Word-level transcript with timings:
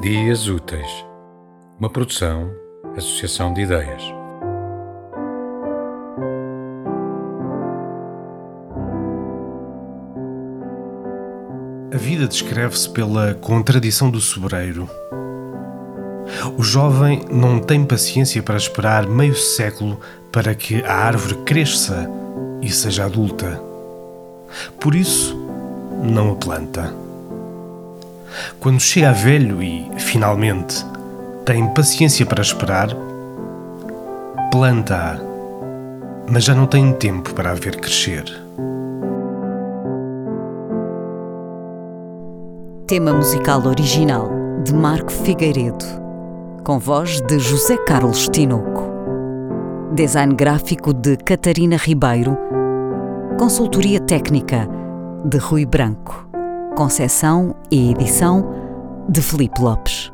Dias 0.00 0.48
Úteis, 0.48 1.04
uma 1.78 1.90
produção, 1.90 2.50
associação 2.96 3.52
de 3.52 3.60
ideias. 3.60 4.02
A 11.92 11.98
vida 11.98 12.26
descreve-se 12.26 12.88
pela 12.88 13.34
contradição 13.34 14.10
do 14.10 14.22
sobreiro. 14.22 14.88
O 16.56 16.62
jovem 16.62 17.26
não 17.30 17.60
tem 17.60 17.84
paciência 17.84 18.42
para 18.42 18.56
esperar 18.56 19.06
meio 19.06 19.36
século 19.36 20.00
para 20.32 20.54
que 20.54 20.82
a 20.82 20.94
árvore 20.94 21.34
cresça 21.44 22.08
e 22.62 22.70
seja 22.70 23.04
adulta. 23.04 23.62
Por 24.80 24.94
isso, 24.94 25.36
não 26.02 26.32
a 26.32 26.36
planta. 26.36 27.09
Quando 28.58 28.80
chega 28.80 29.10
a 29.10 29.12
velho 29.12 29.62
e, 29.62 29.90
finalmente, 29.98 30.84
tem 31.44 31.66
paciência 31.68 32.24
para 32.26 32.42
esperar, 32.42 32.88
planta-a, 34.50 35.18
mas 36.30 36.44
já 36.44 36.54
não 36.54 36.66
tem 36.66 36.92
tempo 36.92 37.34
para 37.34 37.50
a 37.50 37.54
ver 37.54 37.76
crescer. 37.76 38.24
Tema 42.86 43.12
musical 43.12 43.66
original 43.66 44.28
de 44.64 44.74
Marco 44.74 45.10
Figueiredo, 45.12 45.84
com 46.64 46.78
voz 46.78 47.20
de 47.22 47.38
José 47.38 47.76
Carlos 47.78 48.28
Tinoco. 48.28 48.90
Design 49.94 50.34
gráfico 50.34 50.92
de 50.92 51.16
Catarina 51.16 51.76
Ribeiro. 51.76 52.36
Consultoria 53.38 53.98
técnica 54.00 54.68
de 55.24 55.38
Rui 55.38 55.66
Branco. 55.66 56.29
Concessão 56.80 57.54
e 57.70 57.90
edição 57.90 58.42
de 59.06 59.20
Felipe 59.20 59.60
Lopes. 59.60 60.10